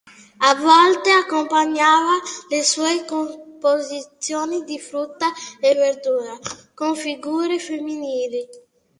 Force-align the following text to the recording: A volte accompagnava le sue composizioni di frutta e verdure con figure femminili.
A 0.37 0.51
volte 0.55 1.11
accompagnava 1.11 2.15
le 2.49 2.63
sue 2.63 3.05
composizioni 3.05 4.63
di 4.63 4.79
frutta 4.79 5.27
e 5.59 5.75
verdure 5.75 6.39
con 6.73 6.95
figure 6.95 7.59
femminili. 7.59 8.49